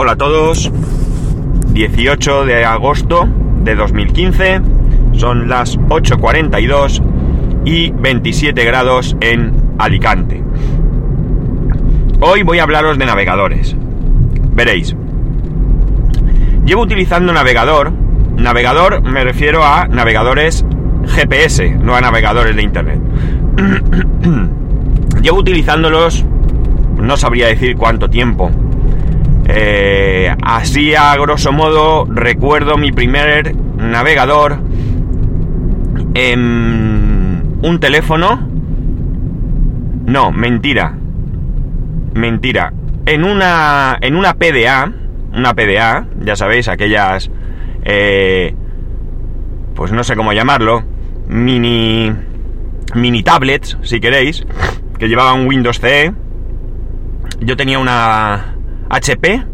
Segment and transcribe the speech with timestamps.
[0.00, 0.70] Hola a todos,
[1.72, 3.28] 18 de agosto
[3.64, 4.60] de 2015,
[5.14, 7.02] son las 8.42
[7.64, 10.40] y 27 grados en Alicante.
[12.20, 13.74] Hoy voy a hablaros de navegadores.
[14.52, 14.94] Veréis,
[16.64, 17.90] llevo utilizando navegador,
[18.36, 20.64] navegador me refiero a navegadores
[21.08, 23.00] GPS, no a navegadores de Internet.
[25.22, 26.24] llevo utilizándolos,
[26.98, 28.52] no sabría decir cuánto tiempo,
[29.48, 34.58] eh, así a grosso modo recuerdo mi primer navegador
[36.14, 38.46] en un teléfono.
[40.04, 40.94] No, mentira.
[42.14, 42.72] Mentira.
[43.06, 44.92] En una, en una PDA,
[45.34, 47.30] una PDA, ya sabéis, aquellas,
[47.84, 48.54] eh,
[49.74, 50.84] pues no sé cómo llamarlo,
[51.26, 52.12] mini,
[52.94, 54.44] mini tablets, si queréis,
[54.98, 56.12] que llevaban Windows CE.
[57.40, 58.57] Yo tenía una,
[58.90, 59.44] HP,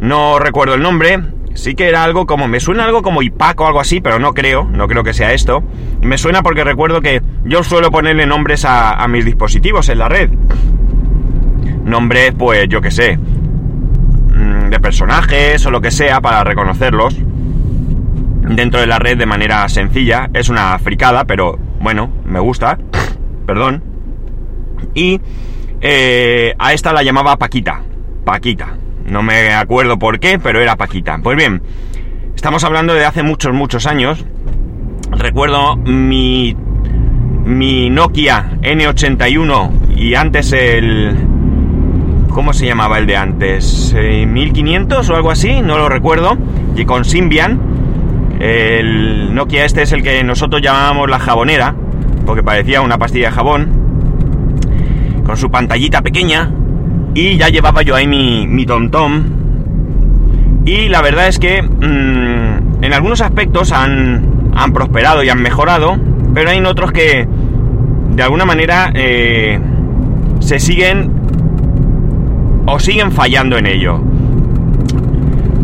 [0.00, 1.18] no recuerdo el nombre,
[1.54, 4.32] sí que era algo como, me suena algo como IPAC o algo así, pero no
[4.32, 5.62] creo, no creo que sea esto.
[6.00, 10.30] Me suena porque recuerdo que yo suelo ponerle nombres a, mis dispositivos en la red.
[11.84, 17.16] Nombres, pues yo que sé, mm, de personajes o lo que sea para reconocerlos
[18.54, 20.30] dentro de la red de manera sencilla.
[20.32, 22.78] Es una fricada, pero bueno, me gusta.
[23.46, 23.82] Perdón.
[24.94, 25.20] Y
[25.80, 27.82] eh, a esta la llamaba Paquita.
[28.28, 28.76] Paquita.
[29.06, 31.18] No me acuerdo por qué, pero era Paquita.
[31.22, 31.62] Pues bien,
[32.36, 34.22] estamos hablando de hace muchos, muchos años.
[35.10, 36.54] Recuerdo mi,
[37.46, 41.16] mi Nokia N81 y antes el...
[42.28, 43.94] ¿Cómo se llamaba el de antes?
[43.96, 45.62] ¿1500 o algo así?
[45.62, 46.36] No lo recuerdo.
[46.76, 47.58] Y con Symbian.
[48.40, 51.74] El Nokia este es el que nosotros llamábamos la jabonera,
[52.26, 55.22] porque parecía una pastilla de jabón.
[55.24, 56.52] Con su pantallita pequeña,
[57.14, 58.90] y ya llevaba yo ahí mi, mi tom
[60.64, 65.98] Y la verdad es que mm, en algunos aspectos han, han, prosperado y han mejorado,
[66.34, 67.26] pero hay en otros que
[68.14, 69.58] de alguna manera eh,
[70.40, 71.12] se siguen
[72.66, 74.00] o siguen fallando en ello.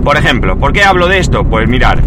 [0.02, 1.44] Por ejemplo, ¿por qué hablo de esto?
[1.44, 2.00] Pues mirar,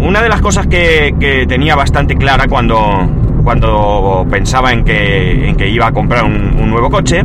[0.00, 3.08] una de las cosas que, que tenía bastante clara cuando,
[3.44, 7.24] cuando pensaba en que, en que iba a comprar un nuevo coche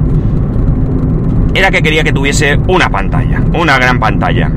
[1.57, 4.51] era que quería que tuviese una pantalla, una gran pantalla.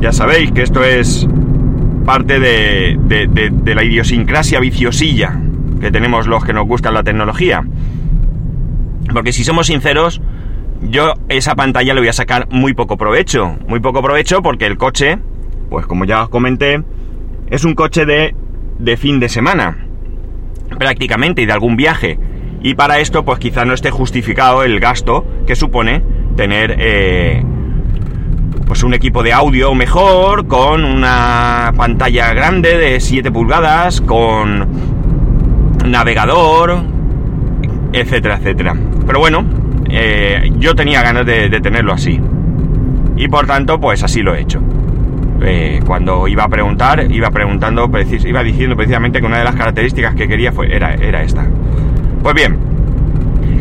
[0.00, 1.26] Ya sabéis que esto es
[2.04, 5.40] parte de, la idiosincrasia viciosilla
[5.80, 7.64] que tenemos los que nos gusta la tecnología.
[9.12, 10.20] Porque si somos sinceros,
[10.82, 13.56] yo esa pantalla le voy a sacar muy poco provecho.
[13.66, 15.18] Muy poco provecho porque el coche,
[15.70, 16.82] pues como ya os comenté,
[17.48, 18.34] es un coche de,
[18.78, 19.86] de fin de semana.
[20.78, 22.18] Prácticamente y de algún viaje.
[22.62, 26.02] Y para esto, pues quizá no esté justificado el gasto que supone
[26.36, 27.42] tener eh,
[28.66, 34.66] pues un equipo de audio mejor, con una pantalla grande de 7 pulgadas, con
[35.84, 36.82] navegador,
[37.92, 38.74] etcétera, etcétera.
[39.06, 39.44] Pero bueno,
[39.88, 42.20] eh, yo tenía ganas de, tenerlo así.
[43.16, 44.60] Y por tanto, pues así lo he hecho.
[45.40, 47.90] Eh, cuando iba a preguntar, iba preguntando,
[48.24, 51.46] iba diciendo precisamente que una de las características que quería fue, era, era esta.
[52.22, 52.58] Pues bien,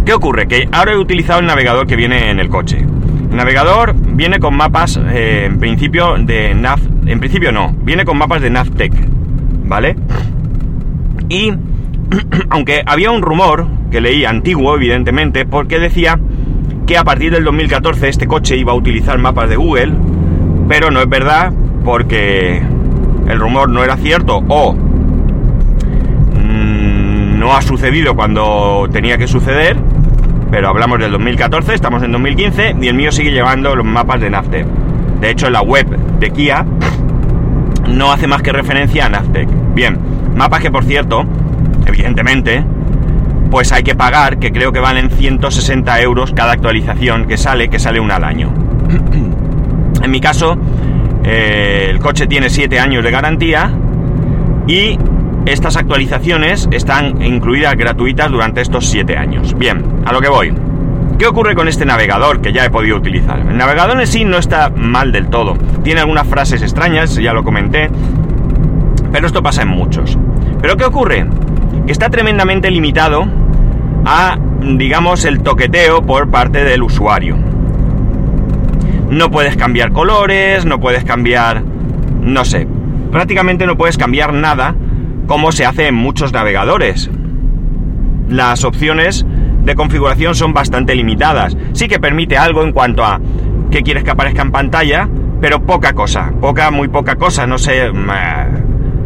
[0.06, 0.47] ¿qué ocurre?
[0.47, 2.78] Que ahora he utilizado el navegador que viene en el coche.
[2.78, 6.79] El navegador viene con mapas, eh, en principio, de NAV...
[7.07, 8.94] En principio no, viene con mapas de Navtec,
[9.63, 9.96] ¿vale?
[11.29, 11.53] Y,
[12.50, 16.19] aunque había un rumor, que leí antiguo, evidentemente, porque decía
[16.85, 19.94] que a partir del 2014 este coche iba a utilizar mapas de Google,
[20.67, 21.53] pero no es verdad,
[21.85, 22.62] porque
[23.28, 24.75] el rumor no era cierto, o
[27.37, 29.77] no ha sucedido cuando tenía que suceder,
[30.49, 34.29] pero hablamos del 2014, estamos en 2015 y el mío sigue llevando los mapas de
[34.29, 34.65] Navtec.
[35.21, 35.87] De hecho, la web
[36.19, 36.65] de Kia
[37.87, 39.47] no hace más que referencia a Navtec.
[39.75, 39.97] Bien,
[40.35, 41.25] mapas que por cierto,
[41.85, 42.63] evidentemente,
[43.51, 47.77] pues hay que pagar, que creo que valen 160 euros cada actualización que sale, que
[47.77, 48.51] sale una al año.
[50.01, 50.57] en mi caso,
[51.23, 53.72] eh, el coche tiene 7 años de garantía
[54.66, 54.97] y
[55.53, 59.58] estas actualizaciones están incluidas gratuitas durante estos 7 años.
[59.58, 60.53] Bien, a lo que voy.
[61.17, 63.40] ¿Qué ocurre con este navegador que ya he podido utilizar?
[63.40, 65.58] El navegador en sí no está mal del todo.
[65.84, 67.90] Tiene algunas frases extrañas, ya lo comenté.
[69.11, 70.17] Pero esto pasa en muchos.
[70.61, 71.26] ¿Pero qué ocurre?
[71.85, 73.26] Que está tremendamente limitado
[74.05, 77.38] a, digamos, el toqueteo por parte del usuario.
[79.09, 81.64] No puedes cambiar colores, no puedes cambiar...
[82.22, 82.67] no sé.
[83.11, 84.76] Prácticamente no puedes cambiar nada
[85.28, 87.09] como se hace en muchos navegadores.
[88.29, 89.26] Las opciones
[89.64, 91.56] de configuración son bastante limitadas.
[91.74, 93.20] Sí que permite algo en cuanto a
[93.70, 95.08] qué quieres que aparezca en pantalla,
[95.41, 97.91] pero poca cosa, poca, muy poca cosa, no sé,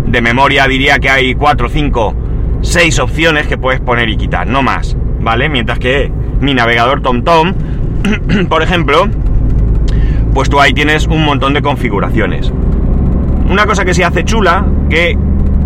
[0.06, 2.16] de memoria diría que hay 4, 5,
[2.62, 5.50] 6 opciones que puedes poner y quitar, no más, ¿vale?
[5.50, 7.54] Mientras que mi navegador TomTom,
[8.50, 9.08] por ejemplo,
[10.34, 12.52] pues tú ahí tienes un montón de configuraciones.
[13.50, 15.18] Una cosa que se hace chula, que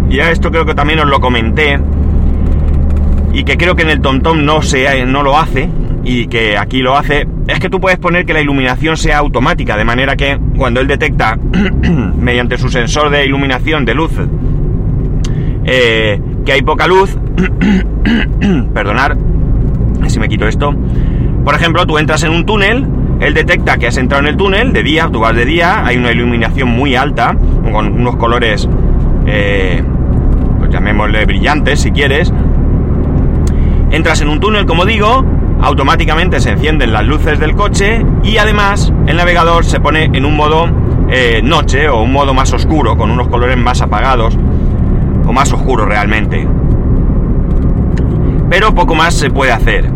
[0.10, 1.80] ya esto creo que también os lo comenté,
[3.34, 5.69] y que creo que en el TomTom no, se, no lo hace,
[6.04, 9.75] y que aquí lo hace, es que tú puedes poner que la iluminación sea automática,
[9.75, 11.38] de manera que cuando él detecta
[12.18, 14.12] mediante su sensor de iluminación de luz
[15.66, 17.18] eh, que hay poca luz,
[18.74, 19.18] perdonar
[20.07, 20.74] si me quito esto,
[21.44, 22.88] por ejemplo, tú entras en un túnel,
[23.19, 25.98] él detecta que has entrado en el túnel de día, tú vas de día, hay
[25.98, 27.36] una iluminación muy alta,
[27.72, 28.68] con unos colores,
[29.25, 29.84] eh,
[31.25, 32.31] brillantes si quieres.
[33.92, 35.24] Entras en un túnel, como digo,
[35.62, 40.36] automáticamente se encienden las luces del coche y además el navegador se pone en un
[40.36, 40.68] modo
[41.09, 44.38] eh, noche o un modo más oscuro, con unos colores más apagados
[45.25, 46.47] o más oscuros realmente.
[48.50, 49.89] Pero poco más se puede hacer.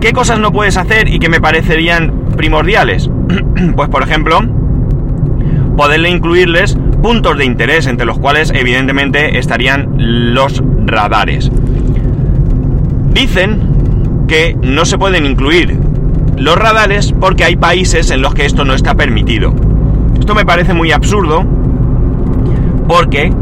[0.00, 3.10] ¿Qué cosas no puedes hacer y que me parecerían primordiales?
[3.76, 4.40] pues por ejemplo,
[5.76, 9.88] poderle incluirles puntos de interés entre los cuales evidentemente estarían
[10.34, 11.50] los radares.
[13.12, 15.78] Dicen que no se pueden incluir
[16.36, 19.54] los radares porque hay países en los que esto no está permitido.
[20.18, 21.44] Esto me parece muy absurdo
[22.88, 23.32] porque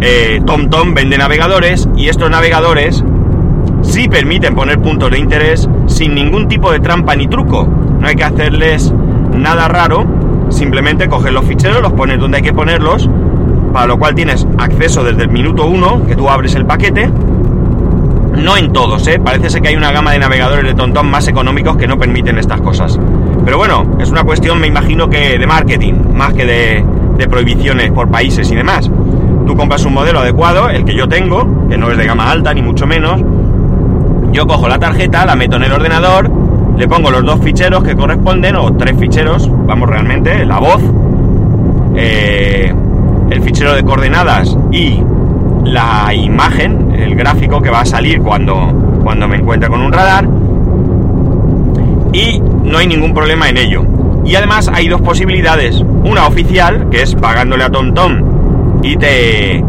[0.00, 3.04] eh, TomTom vende navegadores y estos navegadores
[3.82, 7.68] sí permiten poner puntos de interés sin ningún tipo de trampa ni truco.
[8.00, 8.92] No hay que hacerles
[9.34, 10.06] nada raro,
[10.50, 13.08] simplemente coger los ficheros, los pones donde hay que ponerlos,
[13.72, 17.10] para lo cual tienes acceso desde el minuto 1 que tú abres el paquete.
[18.36, 19.20] No en todos, ¿eh?
[19.20, 22.38] Parece ser que hay una gama de navegadores de tontón más económicos que no permiten
[22.38, 22.98] estas cosas.
[23.44, 28.08] Pero bueno, es una cuestión, me imagino que de marketing, más que de prohibiciones por
[28.08, 28.90] países y demás.
[29.46, 32.52] Tú compras un modelo adecuado, el que yo tengo, que no es de gama alta
[32.54, 33.20] ni mucho menos,
[34.32, 36.30] yo cojo la tarjeta, la meto en el ordenador,
[36.76, 40.82] le pongo los dos ficheros que corresponden, o tres ficheros, vamos realmente, la voz,
[41.96, 42.72] eh,
[43.30, 45.00] el fichero de coordenadas y
[45.64, 50.28] la imagen, el gráfico que va a salir cuando, cuando me encuentre con un radar,
[52.12, 53.84] y no hay ningún problema en ello.
[54.24, 59.64] Y además hay dos posibilidades, una oficial, que es pagándole a TomTom y te,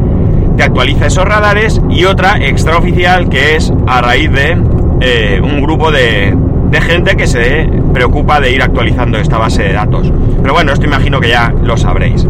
[0.58, 4.58] te actualiza esos radares y otra extraoficial que es a raíz de
[5.02, 6.36] eh, un grupo de,
[6.70, 10.12] de gente que se preocupa de ir actualizando esta base de datos.
[10.42, 12.28] Pero bueno, esto imagino que ya lo sabréis.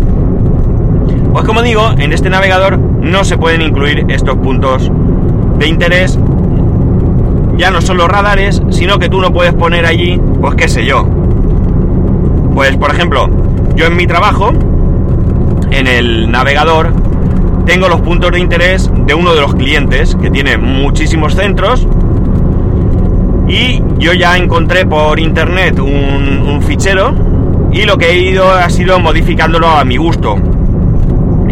[1.31, 4.89] Pues como digo, en este navegador no se pueden incluir estos puntos
[5.57, 6.17] de interés.
[7.57, 10.85] Ya no son los radares, sino que tú no puedes poner allí, pues qué sé
[10.85, 11.07] yo.
[12.53, 13.29] Pues por ejemplo,
[13.75, 14.51] yo en mi trabajo,
[15.71, 16.93] en el navegador,
[17.65, 21.87] tengo los puntos de interés de uno de los clientes que tiene muchísimos centros
[23.47, 27.13] y yo ya encontré por internet un, fichero
[27.71, 30.35] y lo que he ido ha sido modificándolo a mi gusto.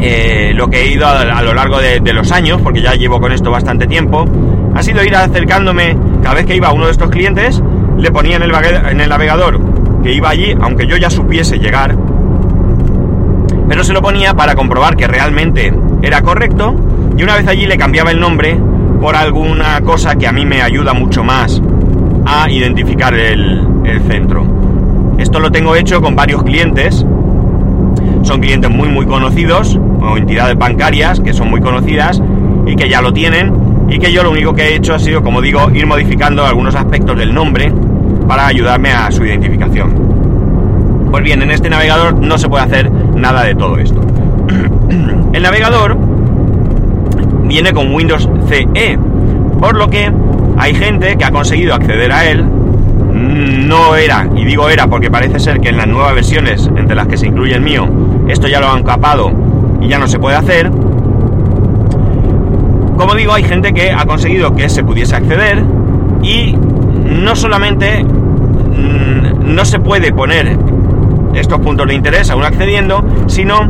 [0.01, 3.31] Eh, lo que he ido a, lo largo de, los años, porque ya llevo con
[3.31, 4.25] esto bastante tiempo,
[4.73, 5.95] ha sido ir acercándome.
[6.21, 7.61] Cada vez que iba a uno de estos clientes,
[7.97, 9.59] le ponía en el, en el navegador
[10.01, 11.95] que iba allí, aunque yo ya supiese llegar,
[13.67, 16.75] pero se lo ponía para comprobar que realmente era correcto
[17.17, 18.59] y una vez allí le cambiaba el nombre
[18.99, 21.61] por alguna cosa que a mí me ayuda mucho más
[22.25, 23.67] a identificar el,
[24.07, 24.45] centro.
[25.17, 27.05] Esto lo tengo hecho con varios clientes.
[28.23, 32.21] Son clientes muy muy conocidos o entidades bancarias que son muy conocidas
[32.65, 33.53] y que ya lo tienen
[33.89, 36.75] y que yo lo único que he hecho ha sido, como digo, ir modificando algunos
[36.75, 37.71] aspectos del nombre
[38.27, 40.13] para ayudarme a su identificación.
[41.11, 44.01] Pues bien, en este navegador no se puede hacer nada de todo esto.
[45.33, 45.97] El navegador
[47.43, 48.97] viene con Windows CE,
[49.59, 50.11] por lo que
[50.63, 52.45] hay gente que ha conseguido acceder a él.
[53.67, 57.07] No era, y digo era porque parece ser que en las nuevas versiones, entre las
[57.07, 57.85] que se incluye el mío,
[58.29, 59.29] esto ya lo han capado
[59.81, 60.71] y ya no se puede hacer.
[62.97, 65.61] Como digo, hay gente que ha conseguido que se pudiese acceder
[66.21, 70.57] y no solamente mm, no se puede poner
[71.33, 73.69] estos puntos de interés aún accediendo, sino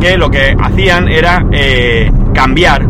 [0.00, 2.84] que lo que hacían era eh, cambiar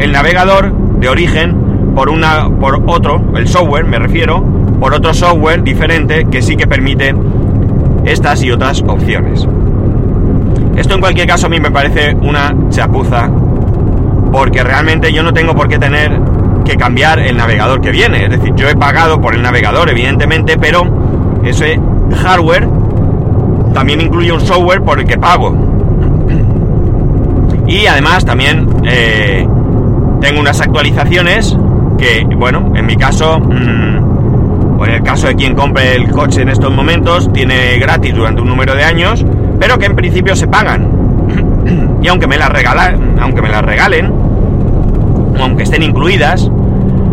[0.00, 4.42] el navegador de origen por una por otro, el software me refiero,
[4.80, 7.14] por otro software diferente que sí que permite
[8.04, 9.46] estas y otras opciones.
[10.76, 13.28] Esto en cualquier caso a mí me parece una chapuza
[14.32, 16.18] porque realmente yo no tengo por qué tener
[16.64, 20.56] que cambiar el navegador que viene, es decir, yo he pagado por el navegador evidentemente,
[20.56, 20.84] pero
[21.44, 21.80] ese
[22.22, 22.68] hardware
[23.74, 25.54] también incluye un software por el que pago.
[27.66, 29.46] Y además también eh,
[30.20, 31.56] tengo unas actualizaciones
[32.00, 36.40] que, bueno, en mi caso, mm, o en el caso de quien compre el coche
[36.40, 39.24] en estos momentos, tiene gratis durante un número de años,
[39.58, 40.88] pero que en principio se pagan.
[42.02, 44.10] y aunque me las regalan, aunque me las regalen,
[45.38, 46.50] aunque estén incluidas,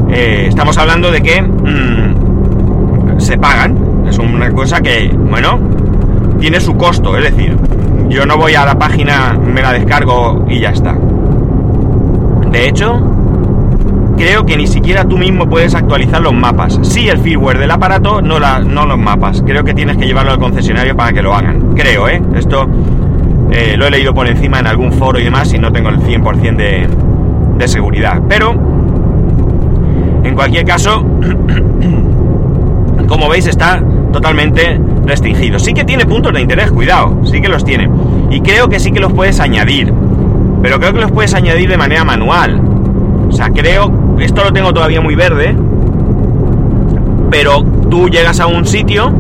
[0.10, 4.06] eh, estamos hablando de que mm, se pagan.
[4.08, 5.60] Es una cosa que, bueno,
[6.40, 7.18] tiene su costo.
[7.18, 7.58] Es decir,
[8.08, 10.96] yo no voy a la página, me la descargo y ya está.
[12.52, 13.17] De hecho,
[14.18, 16.80] creo que ni siquiera tú mismo puedes actualizar los mapas.
[16.82, 19.44] Sí el firmware del aparato, no, la, no los mapas.
[19.46, 21.74] Creo que tienes que llevarlo al concesionario para que lo hagan.
[21.76, 22.22] Creo, ¿eh?
[22.36, 22.68] Esto
[23.52, 26.00] eh, lo he leído por encima en algún foro y demás y no tengo el
[26.00, 26.88] 100% de,
[27.58, 28.22] de seguridad.
[28.28, 28.54] Pero,
[30.24, 31.02] en cualquier caso,
[33.08, 33.82] como veis está
[34.12, 35.60] totalmente restringido.
[35.60, 37.90] Sí que tiene puntos de interés, cuidado, sí que los tiene.
[38.30, 39.94] Y creo que sí que los puedes añadir.
[40.62, 42.60] Pero creo que los puedes añadir de manera manual.
[43.30, 45.56] O sea, creo, esto lo tengo todavía muy verde.
[47.30, 49.14] Pero tú llegas a un sitio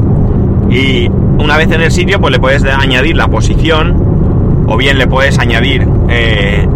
[0.69, 5.07] y una vez en el sitio pues le puedes añadir la posición o bien le
[5.07, 6.67] puedes añadir eh,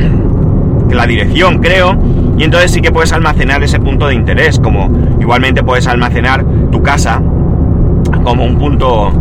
[0.90, 1.96] la dirección, creo,
[2.38, 4.90] y entonces sí que puedes almacenar ese punto de interés, como
[5.20, 7.20] igualmente puedes almacenar tu casa
[8.24, 9.12] como un punto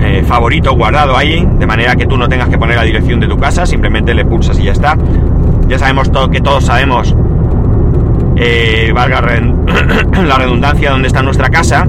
[0.00, 3.26] eh, favorito guardado ahí, de manera que tú no tengas que poner la dirección de
[3.26, 4.96] tu casa, simplemente le pulsas y ya está.
[5.68, 7.14] Ya sabemos todo, que todos sabemos,
[8.36, 9.20] eh, valga
[10.26, 11.86] la redundancia, dónde está nuestra casa,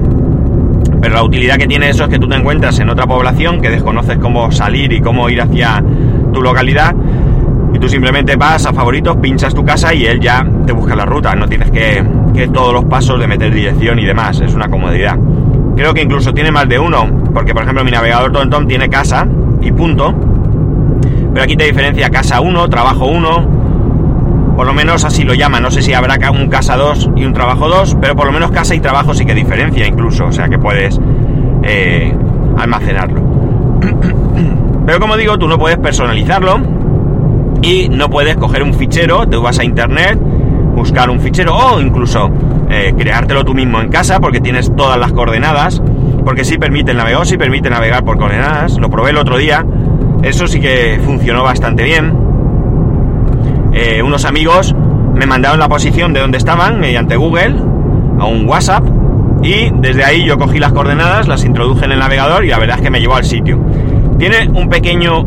[1.00, 3.70] pero la utilidad que tiene eso es que tú te encuentras en otra población que
[3.70, 5.82] desconoces cómo salir y cómo ir hacia
[6.32, 6.94] tu localidad
[7.76, 11.04] y tú simplemente vas a favoritos, pinchas tu casa y él ya te busca la
[11.04, 11.34] ruta.
[11.34, 14.40] No tienes que, que todos los pasos de meter dirección y demás.
[14.40, 15.18] Es una comodidad.
[15.76, 19.26] Creo que incluso tiene más de uno, porque por ejemplo mi navegador TomTom tiene casa
[19.60, 20.14] y punto.
[21.34, 23.55] Pero aquí te diferencia casa 1, trabajo 1.
[24.56, 25.60] Por lo menos así lo llama.
[25.60, 28.50] No sé si habrá un casa 2 y un trabajo 2, pero por lo menos
[28.50, 30.26] casa y trabajo sí que diferencia incluso.
[30.26, 30.98] O sea que puedes
[31.62, 32.12] eh,
[32.56, 33.20] almacenarlo.
[34.86, 36.60] Pero como digo, tú no puedes personalizarlo
[37.60, 40.16] y no puedes coger un fichero, te vas a internet,
[40.76, 42.30] buscar un fichero o incluso
[42.70, 45.82] eh, creártelo tú mismo en casa porque tienes todas las coordenadas,
[46.24, 49.66] porque sí permite el navegador, sí permite navegar por coordenadas, lo probé el otro día,
[50.22, 52.25] eso sí que funcionó bastante bien.
[53.78, 54.74] Eh, unos amigos
[55.14, 57.56] me mandaron la posición de donde estaban mediante Google
[58.18, 58.82] a un WhatsApp
[59.42, 62.76] y desde ahí yo cogí las coordenadas, las introduje en el navegador y la verdad
[62.78, 63.60] es que me llevó al sitio.
[64.18, 65.24] Tiene un pequeño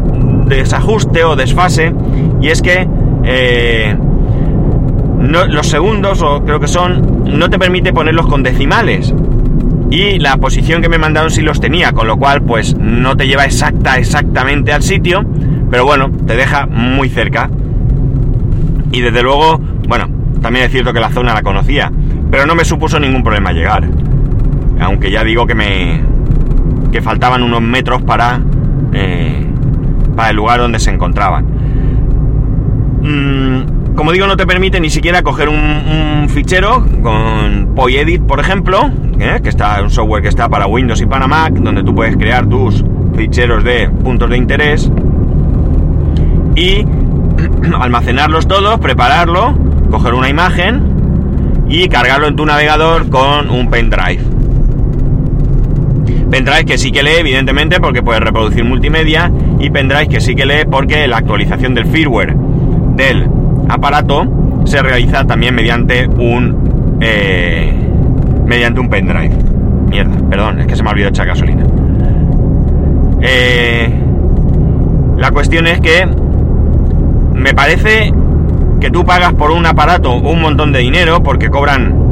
[0.47, 1.93] desajuste o desfase
[2.41, 2.87] y es que
[3.23, 3.95] eh,
[5.19, 9.13] los segundos, o creo que son, no te permite ponerlos con decimales.
[9.91, 13.27] Y la posición que me mandaron sí los tenía, con lo cual pues no te
[13.27, 15.23] lleva exacta, exactamente al sitio,
[15.69, 17.49] pero bueno, te deja muy cerca.
[18.91, 20.07] Y desde luego, bueno,
[20.41, 21.91] también es cierto que la zona la conocía,
[22.31, 23.87] pero no me supuso ningún problema llegar.
[24.79, 26.01] Aunque ya digo que me...
[26.91, 28.41] que faltaban unos metros para...
[28.93, 29.45] Eh,
[30.15, 31.45] para el lugar donde se encontraban.
[33.01, 38.91] Mm, como digo, no te permite ni siquiera coger un, fichero con Poyedit, por ejemplo,
[39.19, 39.39] ¿eh?
[39.41, 42.45] que está un software que está para Windows y para Mac, donde tú puedes crear
[42.47, 42.83] tus
[43.15, 44.91] ficheros de puntos de interés
[46.55, 46.85] y
[47.79, 49.57] almacenarlos todos, prepararlo,
[49.89, 54.23] coger una imagen y cargarlo en tu navegador con un pendrive.
[56.29, 60.45] Pendrive que sí que lee, evidentemente, porque puede reproducir multimedia, y pendrive que sí que
[60.45, 62.35] lee porque la actualización del firmware
[62.95, 63.27] del
[63.67, 67.73] aparato se realiza también mediante un eh,
[68.45, 69.31] mediante un pendrive.
[69.89, 71.63] Mierda, perdón, es que se me ha olvidado echar gasolina.
[73.21, 73.91] Eh,
[75.17, 76.07] la cuestión es que
[77.39, 78.13] me parece
[78.79, 82.07] que tú pagas por un aparato un montón de dinero porque cobran.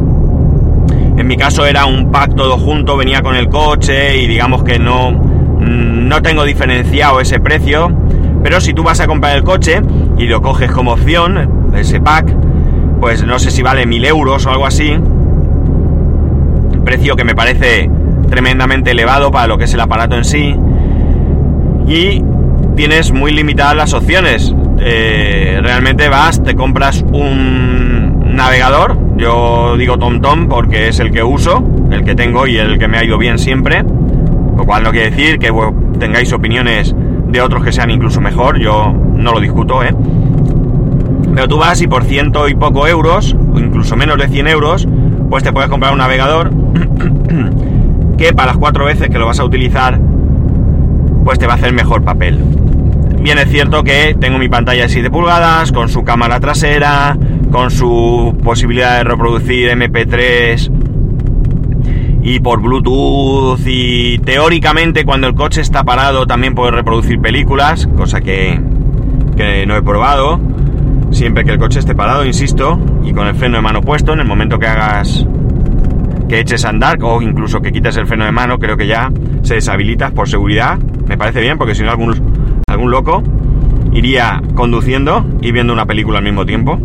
[1.17, 4.79] En mi caso era un pack todo junto, venía con el coche y digamos que
[4.79, 7.91] no, no tengo diferenciado ese precio.
[8.43, 9.81] Pero si tú vas a comprar el coche
[10.17, 12.33] y lo coges como opción, ese pack,
[13.01, 14.97] pues no sé si vale mil euros o algo así.
[16.85, 17.89] Precio que me parece
[18.29, 20.55] tremendamente elevado para lo que es el aparato en sí.
[21.87, 22.23] Y
[22.75, 24.53] tienes muy limitadas las opciones.
[24.79, 28.97] Eh, realmente vas, te compras un navegador.
[29.17, 32.97] Yo digo TomTom porque es el que uso, el que tengo y el que me
[32.97, 33.83] ha ido bien siempre.
[34.55, 35.51] Lo cual no quiere decir que
[35.99, 36.95] tengáis opiniones
[37.27, 39.93] de otros que sean incluso mejor, yo no lo discuto, ¿eh?
[41.33, 44.87] Pero tú vas y por ciento y poco euros, o incluso menos de 100 euros,
[45.29, 46.51] pues te puedes comprar un navegador
[48.17, 49.99] que para las cuatro veces que lo vas a utilizar,
[51.23, 52.39] pues te va a hacer mejor papel.
[53.21, 57.17] Bien es cierto que tengo mi pantalla de 7 pulgadas, con su cámara trasera,
[57.51, 60.71] con su posibilidad de reproducir MP3
[62.21, 68.21] y por Bluetooth y teóricamente cuando el coche está parado también puede reproducir películas, cosa
[68.21, 68.59] que,
[69.35, 70.39] que no he probado.
[71.11, 74.19] Siempre que el coche esté parado, insisto, y con el freno de mano puesto, en
[74.19, 75.25] el momento que hagas
[76.27, 79.09] que eches a andar o incluso que quites el freno de mano, creo que ya
[79.43, 80.77] se deshabilita por seguridad.
[81.07, 82.26] Me parece bien, porque si no algún,
[82.77, 83.23] algún loco
[83.91, 86.79] iría conduciendo y viendo una película al mismo tiempo.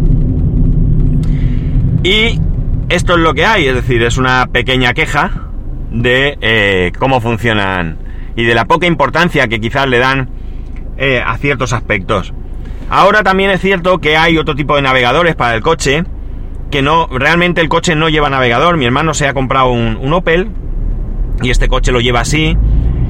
[2.02, 2.40] Y
[2.88, 5.30] esto es lo que hay, es decir, es una pequeña queja
[5.90, 7.98] de eh, cómo funcionan
[8.34, 10.30] y de la poca importancia que quizás le dan
[10.96, 12.32] eh, a ciertos aspectos.
[12.88, 16.04] Ahora también es cierto que hay otro tipo de navegadores para el coche,
[16.70, 18.78] que no, realmente el coche no lleva navegador.
[18.78, 20.48] Mi hermano se ha comprado un, Opel
[21.42, 22.56] y este coche lo lleva así.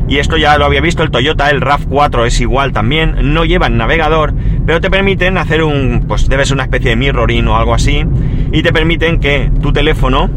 [0.08, 3.76] Y esto ya lo había visto el Toyota, el RAV4 es igual también, no llevan
[3.76, 4.34] navegador,
[4.66, 8.04] pero te permiten hacer un, pues debe ser una especie de mirroring o algo así,
[8.52, 10.28] y te permiten que tu teléfono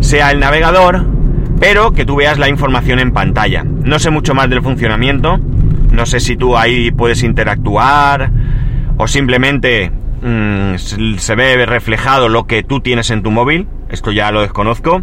[0.00, 1.04] sea el navegador,
[1.60, 3.64] pero que tú veas la información en pantalla.
[3.64, 5.38] No sé mucho más del funcionamiento,
[5.92, 8.30] no sé si tú ahí puedes interactuar
[8.96, 9.90] o simplemente
[10.22, 13.68] mm, se ve reflejado lo que tú tienes en tu móvil.
[13.88, 15.02] Esto ya lo desconozco.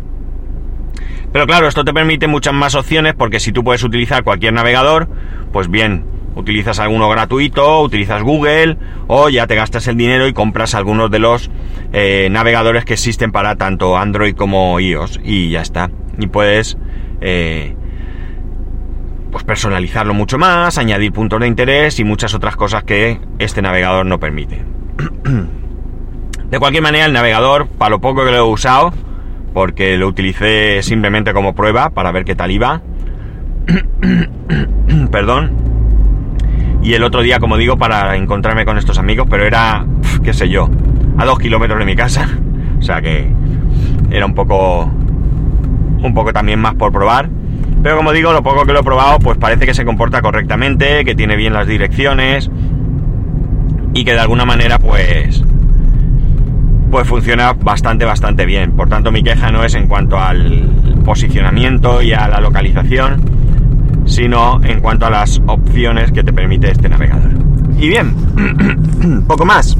[1.35, 5.09] Pero claro, esto te permite muchas más opciones porque si tú puedes utilizar cualquier navegador,
[5.51, 8.77] pues bien, utilizas alguno gratuito, utilizas Google
[9.07, 11.51] o ya te gastas el dinero y compras algunos de los
[11.91, 15.91] eh, navegadores que existen para tanto Android como iOS y ya está.
[16.17, 16.77] Y puedes
[17.19, 17.75] eh,
[19.29, 24.05] pues personalizarlo mucho más, añadir puntos de interés y muchas otras cosas que este navegador
[24.05, 24.63] no permite.
[26.49, 28.93] De cualquier manera, el navegador, para lo poco que lo he usado,
[29.55, 32.81] porque lo utilicé simplemente como prueba para ver qué tal iba.
[35.12, 35.53] Perdón.
[36.83, 39.85] Y el otro día, como digo, para encontrarme con estos amigos, pero era,
[40.25, 40.70] qué sé yo,
[41.18, 42.29] a dos kilómetros de mi casa.
[42.77, 43.25] O sea que
[44.11, 47.29] era un poco, un poco también más por probar.
[47.81, 51.05] Pero como digo, lo poco que lo he probado, pues parece que se comporta correctamente,
[51.05, 52.51] que tiene bien las direcciones
[53.94, 55.45] y que de alguna manera, pues,
[56.89, 58.71] pues funciona bastante, bastante bien.
[58.71, 60.69] Por tanto, mi queja no es en cuanto al
[61.03, 63.21] posicionamiento y a la localización,
[64.05, 67.31] sino en cuanto a las opciones que te permite este navegador.
[67.77, 69.77] Y bien, poco más.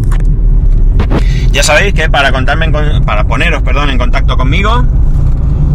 [1.51, 2.69] Ya sabéis que para contarme,
[3.05, 4.83] para poneros, perdón, en contacto conmigo,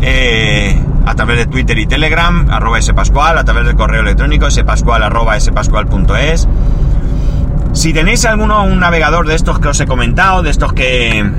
[0.03, 5.03] eh, a través de Twitter y Telegram, arroba spascual, a través del correo electrónico spascual
[5.03, 6.49] arroba spascual.es.
[7.73, 11.31] Si tenéis alguno, un navegador de estos que os he comentado, de estos que,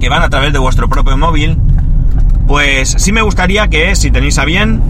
[0.00, 1.58] que van a través de vuestro propio móvil,
[2.46, 4.82] pues sí me gustaría que, si tenéis a bien,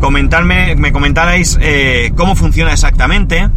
[0.00, 3.48] comentarme, me comentarais eh, cómo funciona exactamente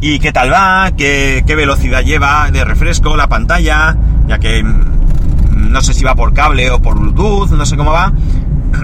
[0.00, 5.80] y qué tal va, qué, qué velocidad lleva de refresco la pantalla, ya que no
[5.80, 8.12] sé si va por cable o por Bluetooth, no sé cómo va.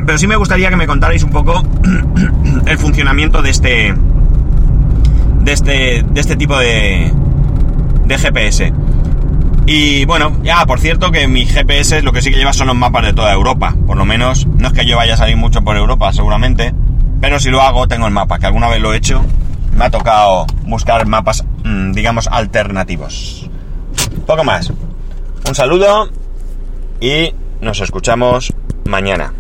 [0.07, 1.63] Pero sí me gustaría que me contarais un poco
[2.67, 3.95] el funcionamiento de este.
[5.45, 6.03] De este.
[6.03, 7.13] de este tipo de.
[8.05, 8.73] de GPS.
[9.67, 12.77] Y bueno, ya por cierto que mi GPS lo que sí que lleva son los
[12.77, 13.75] mapas de toda Europa.
[13.87, 16.75] Por lo menos, no es que yo vaya a salir mucho por Europa, seguramente.
[17.21, 19.25] Pero si lo hago, tengo el mapa, que alguna vez lo he hecho.
[19.75, 23.49] Me ha tocado buscar mapas, mm, digamos, alternativos.
[24.27, 24.73] Poco más.
[25.49, 26.11] Un saludo
[27.01, 28.53] y nos escuchamos
[28.85, 29.33] mañana.